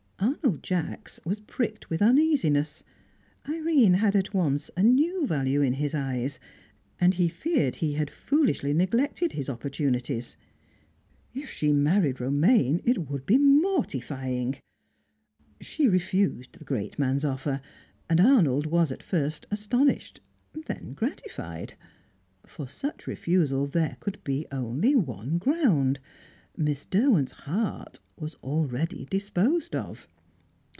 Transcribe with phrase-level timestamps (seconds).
[0.43, 2.83] Arnold Jacks was pricked with uneasiness;
[3.49, 6.39] Irene had at once a new value in his eyes,
[6.99, 10.35] and he feared he had foolishly neglected his opportunities.
[11.33, 14.57] If she married Romaine, it would be mortifying.
[15.59, 17.59] She refused the great man's offer,
[18.07, 20.19] and Arnold was at first astonished,
[20.67, 21.73] then gratified.
[22.45, 25.99] For such refusal there could be only one ground:
[26.57, 30.07] Miss Derwent's "heart" was already disposed of.